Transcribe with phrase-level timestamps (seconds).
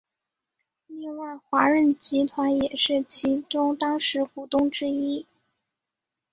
[0.87, 5.27] 另外华润集团也是其中当时股东之一。